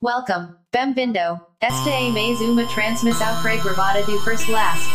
[0.00, 1.18] Welcome, Bem-vindo.
[1.60, 4.86] Esta é mais uma transmissão gravada do first last.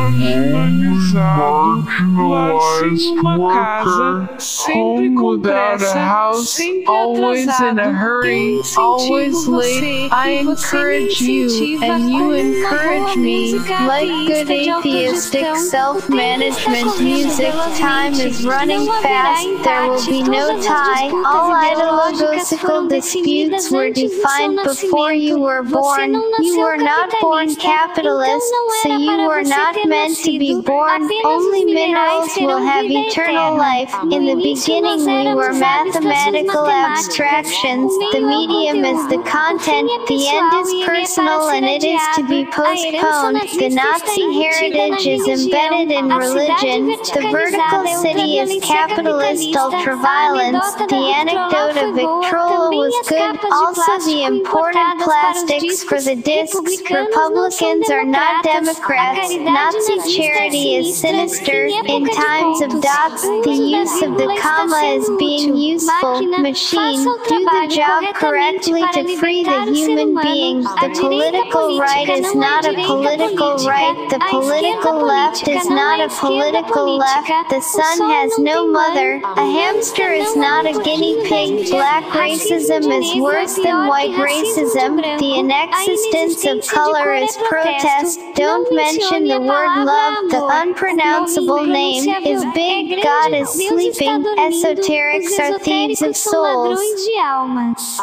[0.00, 1.84] Marginalizado,
[2.28, 10.10] lar sem uma casa, sempre com pressa, sempre always in a hurry, always late.
[10.12, 13.58] I encourage you, and you encourage me.
[13.86, 20.22] Like good atheistic self-management o tempo está music, time is running fast, there will be
[20.22, 21.10] no tie.
[21.24, 26.12] All ideological disputes were antes do seu defined before you were born.
[26.40, 28.46] You were not born capitalist,
[28.82, 31.02] so you were not ter meant to be born.
[31.24, 33.92] Only minerals will have eternal life.
[34.10, 37.92] In the beginning, we were mathematical abstractions.
[38.12, 41.50] The medium is the content, O fim é the end is ele é para personal,
[41.50, 42.62] and it is to be adiado.
[42.62, 43.58] A herança postponed.
[43.60, 46.86] The Nazi heritage is embedded in religion.
[47.14, 50.76] The vertical city is capitalist ultraviolence.
[50.88, 52.20] The anecdote of Victrola foi boa.
[52.20, 53.52] Victrola Também was good.
[53.52, 56.82] Also, the imported importadas para os plastics for the discs.
[56.90, 58.42] Republicans are not.
[58.42, 59.28] Democrats.
[59.28, 61.64] Caridade Nazi charity is sinister.
[61.64, 66.20] In times of dots, the use of the comma is being useful.
[66.20, 70.60] Machine, do the job correctly to free the libertar o ser human being.
[70.60, 73.96] The political right is not a political right.
[74.10, 77.48] The political left is not a political left.
[77.48, 79.22] The sun has no mother.
[79.24, 81.70] A hamster is not a guinea pig.
[81.70, 85.18] Black racism is worse than white que racismo de racism.
[85.18, 88.20] The inexistence of color is protest.
[88.34, 93.02] Don't mention the word love, the unpronounceable name, is big.
[93.02, 94.24] God is sleeping.
[94.38, 96.80] Esoterics are thieves of souls.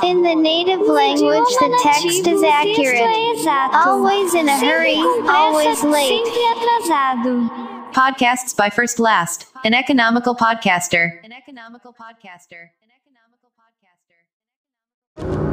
[0.03, 3.01] In the native language, the text is accurate.
[3.73, 6.25] Always in a hurry, always late.
[7.93, 11.23] Podcasts by First Last, an economical podcaster.
[11.23, 12.69] An economical podcaster.
[12.83, 13.51] An economical
[15.17, 15.46] podcaster.